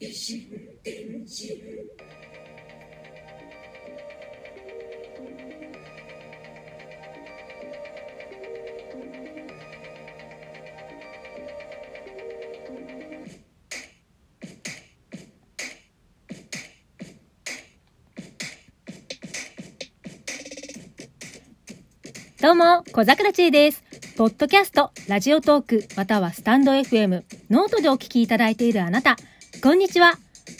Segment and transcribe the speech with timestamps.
[0.00, 0.42] Yeşil,
[0.84, 1.86] denizci.
[22.46, 23.82] どうも、小桜知恵です。
[24.16, 29.16] ポッドキャスト、ラジオトーク、またはスタンド FM、ノートでお聞きいただいているあなた、
[29.64, 30.12] こんにちは。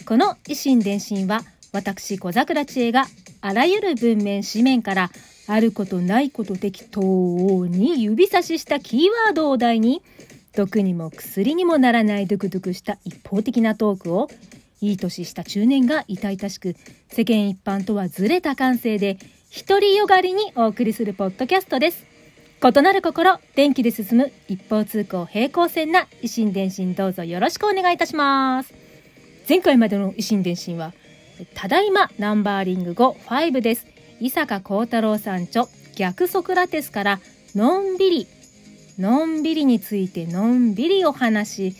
[0.05, 3.05] この異心電進は、私小桜知恵が
[3.41, 5.13] あらゆる文面、紙面から、
[5.47, 7.01] あることないこと適当
[7.69, 10.03] に指差ししたキーワードを題に、
[10.57, 14.29] 毒にも薬にもならないドクドクした一方的なトークを、
[14.81, 16.75] いい年した中年が痛々しく、
[17.07, 19.19] 世間一般とはずれた感性で、
[19.55, 22.05] 独りよがりにお送りするポッドキャストです。
[22.63, 28.75] 異なる心、電気で進む一方通行平行線な維新伝心どうぞよろしくお願いいたします。
[29.49, 30.93] 前回までの維新伝心は、
[31.55, 33.87] ただいまナンバーリング5、5です。
[34.21, 37.21] 伊坂幸太郎さん著、逆ソクラテスから、
[37.55, 38.27] のんびり、
[38.99, 41.75] のんびりについてのんびりお話、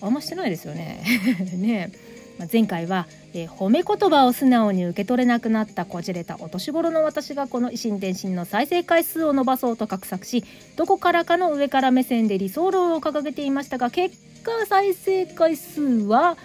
[0.00, 1.04] あんましてないですよね。
[1.54, 2.17] ねえ
[2.50, 10.44] 前回は、えー褒め言葉を素直に受け取れなくなったこじれたお年頃の私がこの維新伝心の再生回数を伸ばそうと画策し
[10.76, 16.36] どこからかの上から目線で理想論を掲げていましたが結果再生回数は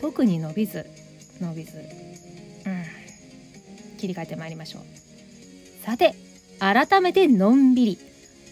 [0.00, 0.86] 特に伸びず
[1.40, 1.78] 伸びず。
[1.78, 2.84] うん。
[3.98, 5.84] 切り替えてまいりましょう。
[5.84, 6.14] さて
[6.58, 7.98] 改めてのんびり。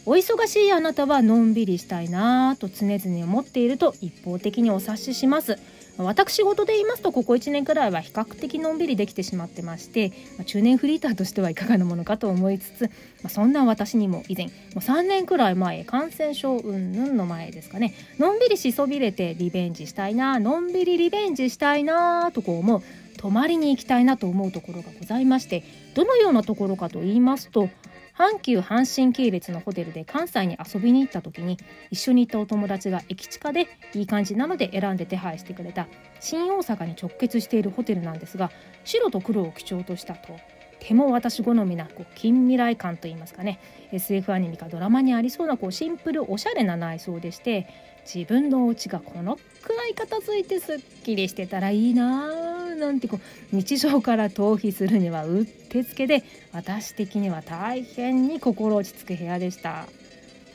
[0.05, 5.59] お忙しいあなたはのんびりしたいなぁと常々思っていると一方的にお察しします。
[5.99, 10.13] 私事で言いますとここ1年くらいは比較的のんびりできてしまってまして、
[10.47, 12.91] 中年フリーターとしてはいかがなものかと思いつつ、
[13.29, 17.95] そんな私にも以前もう3年くらい前感染症云々の前ですかね。
[18.19, 22.83] のんびりしそびれてリベンジしたいなのんびりリベンジしたいなとこう思う。
[23.19, 25.63] 泊まりに行きたいなと思うところがございまして
[25.95, 27.69] どのようなところかと言いますと
[28.17, 31.59] 阪急阪神系列のホテルで関西に遊びに行った時に
[31.91, 35.87] 一緒に行ったお友達が駅近でいい感じなので選んで手配してくれた。
[36.21, 38.51] 新大阪に直結しているホテルなんですが
[38.85, 40.37] 白と黒を基調としたと。
[40.79, 43.61] ても私好みなこう近未来感といいますかね。
[43.93, 47.69] SF アニメかドラマにありそうなこうシンプルおしゃれな内装でして
[48.05, 52.62] 自分のお家がこのくらい片付いてすっきりしてたらいいなぁ。
[52.83, 53.19] なんてこ
[53.53, 59.87] う日常から逃避するにはうってつけで私的には大変に心落ち着く部屋でした。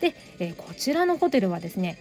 [0.01, 1.97] で、えーこちらのホテルはですね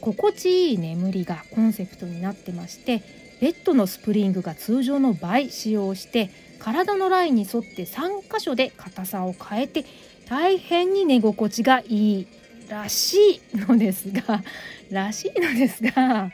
[0.00, 3.02] 心地いい眠りがコンセプトになってまして
[3.40, 9.84] ベッドのスプリングが通常の倍使用して体のラインに沿って3箇所で硬さを変えて
[10.28, 12.28] 大変に寝心地がいい
[12.68, 14.42] らしいのですが
[14.90, 16.30] らしいのですが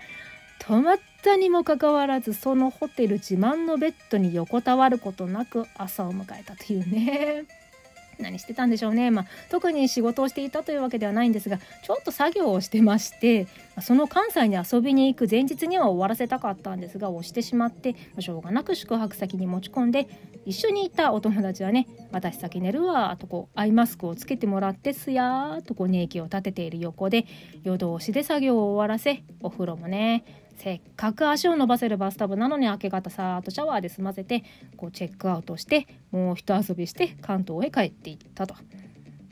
[0.59, 7.45] 泊まったにもかかわらずそのホテル自慢のベッドに横たわることなく朝を迎えたというね。
[8.21, 13.49] 何してたんでしょうね、まあ、特に仕事をしていたというわけではないんですがちょっと作業をしてまして
[13.83, 20.07] その関西に遊びに行く前日には終わらせたかったんですが押してしまって、しょうがなく宿泊先に持ち込んで
[20.47, 27.27] 一緒に行ったお友達はね「私先寝るわ」とこうアイマスクをつけてもらってすやーっとこう寝息を立てている横で
[27.65, 34.45] 夜通しで作業を終わらせお風呂もねせっかく足を伸ばせるバスタブなのに明け方さーっとシャワーで済ませて
[34.77, 38.55] こうチェックアウトしてもう一遊びして関東へ帰っていったと。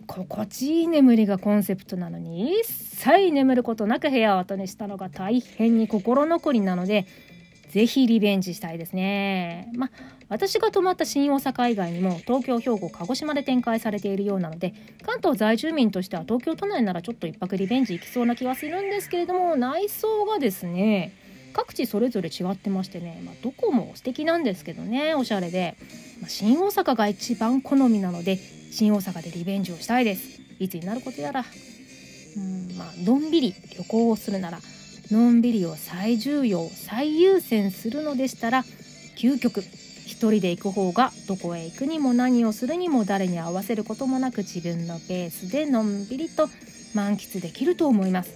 [0.07, 7.07] 心地いい眠りがコンセプトなのに一切眠ることなく部屋を後にしたのが大変に心残りなので
[7.73, 9.71] ぜひリベンジしたいですね。
[9.75, 9.91] まあ
[10.29, 14.75] 私が泊まった新大阪以外にも東京兵庫鹿児島で展開されているようなので
[15.05, 21.15] 関東在住民としては東京都内ならちょっと一泊リベンジ行きそうな気はするんですけれども内装がですね
[21.55, 25.77] 各地それぞれ違ってましてね、まあ、どこも素敵なんですけどねおしゃれで、
[26.21, 28.37] まあ新大阪が一番好みなので
[28.71, 30.41] 新大阪でリベンジをしたいです。
[30.59, 31.45] いつになることやら。
[32.37, 34.59] うんまあのんびり旅行をするなら
[35.13, 38.65] のんびりを最重要最優先するのでしたら
[39.17, 46.49] 究極一人で行く方がどこへ行くにも何をするにも誰に合わせることもなく自分のペースでのんびりと
[46.95, 48.31] 満喫できると思います。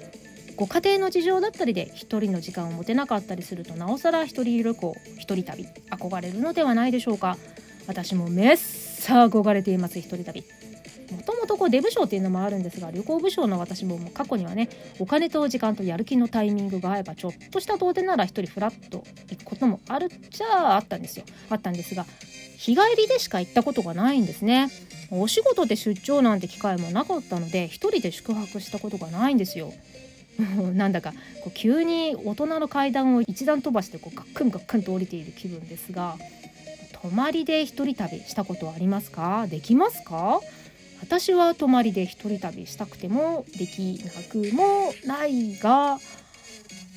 [0.57, 7.37] ご家庭の事情だったりで一人の時間を持てなかったりするとなおさら一人旅行一人旅憧れるのではないでしょうか。
[7.87, 10.45] 私もめっさ憧れています一人旅。
[11.67, 14.69] もともとこうデブ賞っていうのもあるんですが旅行部賞の私ももう過去にはね
[14.99, 21.25] お金と時間とやる気のタイミングが合えばちょっとした遠出なら一人フラッと行くこともあるっちゃあったんですよ。
[21.51, 22.05] あったんですが
[22.57, 24.69] 日帰りでしか行ったことがないんですね。
[25.11, 29.73] お仕事で出張なんて機会もなかったので一人で宿泊したことがないんですよ。
[30.75, 36.17] なんだかこう急に大人の階段を一段飛ばしてこうガックンガックンと降りている気分ですが
[36.93, 40.41] 泊まりで一人旅したことはありますかできますか
[41.01, 45.99] 私は泊まりで一人旅したくてもできなくもないが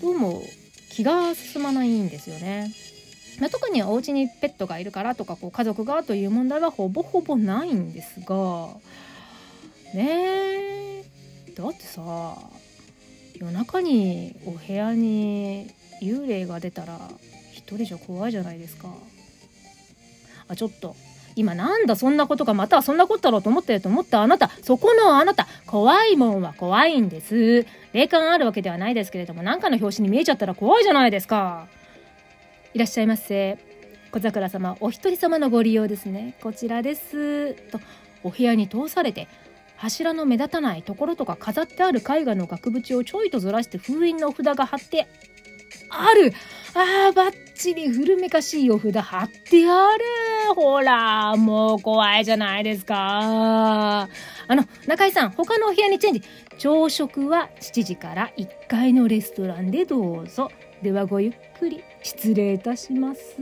[0.01, 0.41] どうも
[0.89, 2.73] 気が進まないんですよね。
[3.39, 8.67] まあ、特にお家にペットがいるからとかこう家族がという問題はほぼほぼないんですが
[9.93, 11.05] ねえ
[11.55, 12.01] だってさ
[13.35, 16.99] 夜中にお部屋に幽霊が出たら
[17.53, 18.89] 一人じゃ怖いじゃないですか。
[20.49, 20.95] あちょっと
[21.39, 27.65] 今なんだそんなことかまたはそんなことだろうと思ってると思ったあなたそこのあなた怖いもんは怖いんです。
[27.93, 31.67] 霊感あるわけではないですけれども何かの表紙に見えちゃったら怖いじゃないですか。
[32.73, 33.57] いらっしゃいませ。
[34.11, 36.35] 小桜様お一人様のご利用ですね。
[36.41, 37.53] こちらです。
[37.53, 37.79] と
[38.21, 39.29] お部屋に通されて
[39.77, 45.07] 柱の目立たないところとか飾ってある絵画の額縁をちょいとずらして封印の札が貼って
[45.89, 46.33] ある。
[46.75, 50.05] あーバッチリ古めかしいお札貼ってある。
[50.55, 52.95] ほらもう怖いじゃないですか。
[52.97, 54.07] あ
[54.49, 56.21] の中井さん他のお部屋にチェンジ。
[56.57, 60.51] 朝食は7時から1階のレストランでどうぞ。
[60.81, 63.37] ではごゆっくり失礼いたします。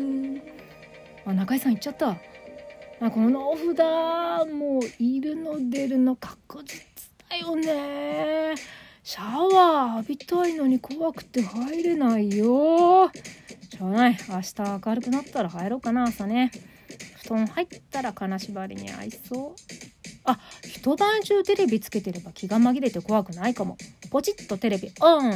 [1.26, 2.18] あ中井さん行っちゃった。
[3.00, 3.78] あこのお札
[4.52, 6.80] もういるの出るの確実
[7.30, 8.56] だよね。
[9.10, 13.10] シャワー浴びたいのに怖くて入れないよ。
[13.10, 14.18] しょうがない。
[14.28, 14.54] 明日
[14.86, 16.52] 明るくなったら入ろうかな朝ね。
[17.24, 19.56] 布団入ったら金縛りに合いそう。
[20.26, 23.78] あ一晩中テレビつけてれば気が紛れて怖くないかも。
[24.12, 24.92] ポチッとテレビ。
[25.00, 25.34] オン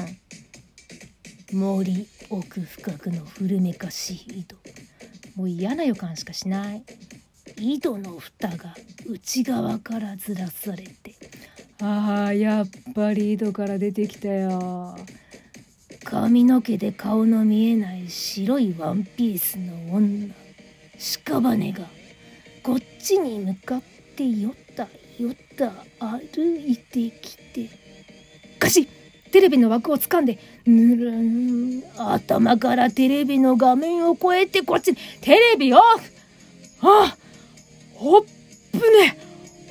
[1.54, 4.58] 森奥深くの古めかしい井戸。
[5.38, 6.84] もう嫌な予感しかしない。
[7.56, 8.76] 井戸の蓋が
[9.08, 11.16] 内側からずらされて。
[11.84, 14.96] あーやっぱり井戸から出てきたよ。
[16.04, 20.34] 髪の毛で顔の見えない白いワンピースの女。
[21.00, 21.88] 屍が
[22.62, 23.82] こっちに向かっ
[24.16, 24.84] てよった
[25.18, 27.70] よった歩いてきて。
[28.60, 28.88] ガシッ。
[29.32, 34.98] テレビの枠を掴んでぬるん頭からテレビの画面を越えてこっちに。
[35.22, 35.84] テレビオフ!
[36.82, 37.16] あ
[37.98, 38.24] おっ
[38.74, 39.18] ぶね!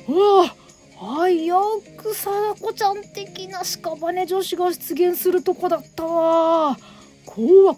[0.09, 0.60] ああ
[1.47, 6.03] よく貞子ちゃん的な屍女子が出現するとこだった
[7.25, 7.75] 怖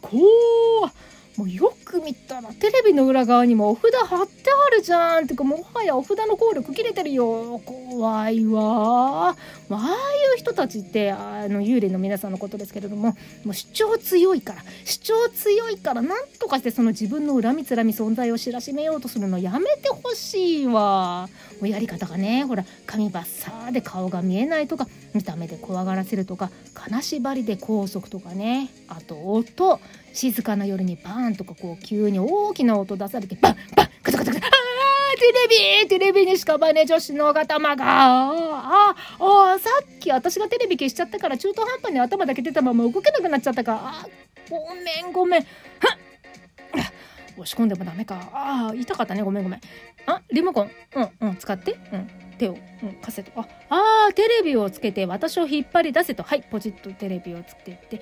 [1.37, 7.59] もうよく見たらテレビの裏側にもお札貼ってあるじゃんてかもはやお札の効力切れてるよ。
[7.65, 9.29] 怖いわ。
[9.29, 9.35] あ
[9.69, 21.29] あいう人たちってあの幽霊の皆さんのことですけれどももう主張強いから主張強いからなんとかしてその自分の恨みつらみ存在を知らしめようとするのやめてほしいわ。
[21.59, 28.69] もうやり方がねほら髪バッサーで顔が見えないとか見た目で怖がらせるとか金縛りで拘束とかね。
[28.87, 29.79] あと音。
[30.13, 37.83] 静かな夜にバーンとかこう急に大きな音出されてバンバンカタカタカタあーテレビテレビに屍女子の頭が。
[37.87, 44.03] ああさっき私がテレビ消しちゃったから中途半端に頭だけ出たまま動けなくなっちゃったか。
[44.03, 44.07] あ
[44.49, 45.41] ごめんごめん。
[45.41, 45.47] は
[46.77, 46.93] っ
[47.35, 48.29] 押し込んでもダメか。
[48.33, 49.23] ああ痛かったね。
[49.23, 49.61] ごめんごめん。
[50.05, 50.71] あリモコン。
[50.95, 51.75] うんうん使って。
[51.91, 52.09] うん。
[52.43, 53.31] 手を、うん、貸せと。
[53.35, 56.23] ああーテレビをつけて私を引っ張り出せと。
[56.23, 58.01] はいポチッとテレビをつけて。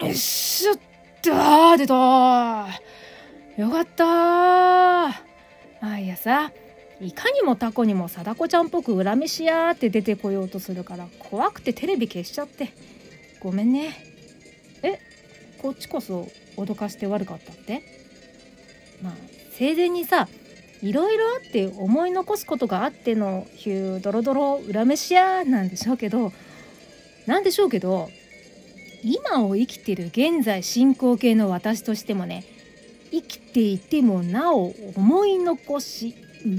[0.00, 0.76] えよっしゃっ
[1.22, 1.94] た出た
[3.56, 6.52] よかったあいやさ
[7.00, 12.72] いかにもタコにも貞子ちゃんっぽく恨みしやーって出てこようとするから怖くてテレビ消しちゃって。
[13.40, 13.94] ごめんね。
[14.82, 14.98] え
[15.60, 17.82] こっちこそ脅かして悪かったって？
[19.02, 19.12] まあ
[19.52, 20.28] 生前にさ
[20.84, 26.30] いろいろあって思い残すことがあってのヒュードロドロ恨めしやなんでしょうけど
[27.26, 28.10] なんでしょうけど
[29.02, 32.44] 今を生きてる現在進行形の私としてもね
[33.10, 36.14] 生きていてもなお思い残し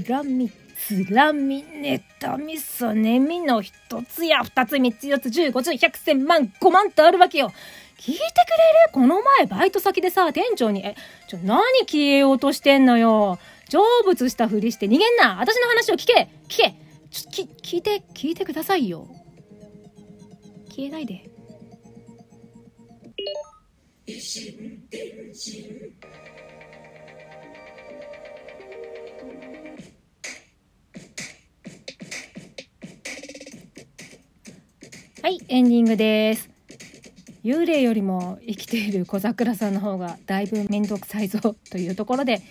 [0.08, 3.74] 恨みつらみ妬みそねみの一
[4.08, 7.52] つや二つ三つ四つ十五十百千万五万とあるわけよ。
[7.98, 8.26] 聞いてくれる？
[8.92, 10.96] この前バイト先でさ店長に「え
[11.28, 13.38] ちょ何消えようとしてんのよ。
[13.68, 15.36] 成仏したふりして逃げんな。
[15.40, 16.28] 私の話を聞け。
[16.48, 16.74] 聞け。
[17.10, 17.42] ちょき
[17.76, 19.08] 聞いて聞いてくださいよ。
[20.68, 21.24] 消えないで。
[35.22, 36.55] はいエンディングです。
[37.46, 42.42] 幽霊よりも生きている小桜さんの方がだいぶ面倒くさいぞというところで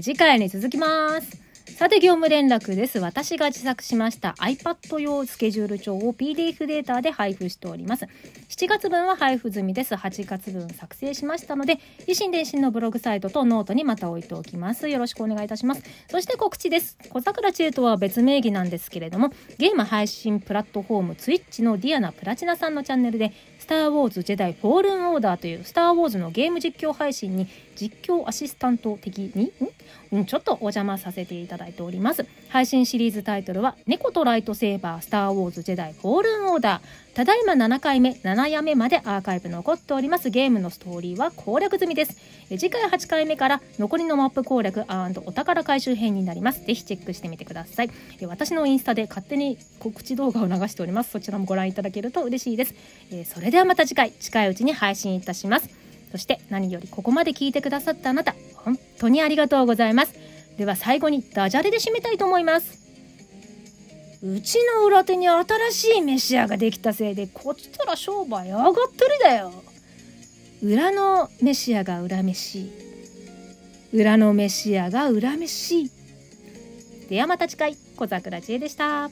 [0.00, 1.43] 次回に続きます。
[1.66, 2.98] さて業務連絡です。
[3.00, 8.06] 私が自作しました iPad 用スケジュール帳を PDF データで配布しております。
[8.50, 9.94] 7月分は配布済みです。
[9.94, 14.88] 8月分作成しましたので、異心電進のブログサイトとノートにまた置いておきます。
[14.88, 15.82] よろしくお願いいたします。
[16.08, 16.96] そして告知です。
[17.08, 29.52] 小桜知恵とは別名義なんですけれども、ゲーム配信プラットフォーム Twitch のディアナプラチナさんのチャンネルで、スター・ウォーズ・ジェダイ・フォールン・オーダーというスター・ウォーズのゲーム実況配信に実況アシスタント的に
[30.14, 32.26] ん、ちょっとお邪魔させていただきますいております。
[32.48, 36.80] 配信シリーズタイトルは「猫とライトセーバースター・ウォーズ・ジェダイ・フォールン・オーダー」
[37.14, 40.30] ただいま7回目7夜目までアーカイブ残っております。
[40.30, 42.16] ゲームのストーリーは攻略済みです。
[42.50, 44.84] 次回8回目から残りのマップ攻略
[45.24, 46.64] お宝回収編になります。
[46.64, 47.90] ぜひチェックしてみてください。
[48.26, 51.10] 私のインスタで勝手に告知動画を流しております。
[51.10, 52.74] そちらもご覧いただけると嬉しいです。
[53.32, 55.68] それではまた次回近いうちに配信いたします。
[56.10, 60.14] そして何よりここまで聞いてくださったあなた本当にありがとうございます。
[60.56, 62.84] では最後にダジャレで締めたいと思います。
[64.22, 69.52] うちの裏手に新しい飯屋ができたせいでこっちとら商売上がってるだよ。
[70.62, 72.70] 裏の飯屋が裏飯。
[73.92, 75.90] 裏の飯屋が裏飯。
[77.10, 79.10] ではまた次回小桜知恵でした。